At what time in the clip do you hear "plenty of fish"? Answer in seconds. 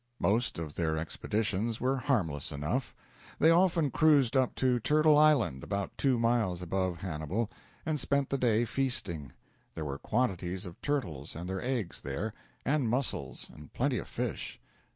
13.73-14.59